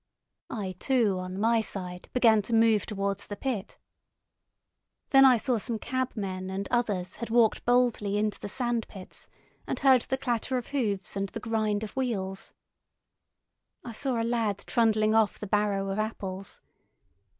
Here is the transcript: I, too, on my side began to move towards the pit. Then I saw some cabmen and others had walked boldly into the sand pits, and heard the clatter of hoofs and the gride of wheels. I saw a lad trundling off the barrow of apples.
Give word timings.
I, 0.49 0.71
too, 0.79 1.19
on 1.19 1.37
my 1.39 1.61
side 1.61 2.09
began 2.11 2.41
to 2.49 2.55
move 2.55 2.87
towards 2.87 3.27
the 3.27 3.35
pit. 3.35 3.77
Then 5.11 5.25
I 5.25 5.37
saw 5.37 5.59
some 5.59 5.77
cabmen 5.77 6.49
and 6.49 6.67
others 6.71 7.17
had 7.17 7.29
walked 7.29 7.65
boldly 7.65 8.17
into 8.17 8.39
the 8.39 8.49
sand 8.49 8.87
pits, 8.87 9.29
and 9.67 9.77
heard 9.77 10.01
the 10.01 10.17
clatter 10.17 10.57
of 10.57 10.69
hoofs 10.69 11.15
and 11.15 11.29
the 11.29 11.39
gride 11.39 11.83
of 11.83 11.95
wheels. 11.95 12.51
I 13.83 13.91
saw 13.91 14.19
a 14.19 14.23
lad 14.25 14.63
trundling 14.65 15.13
off 15.13 15.37
the 15.37 15.45
barrow 15.45 15.91
of 15.91 15.99
apples. 15.99 16.61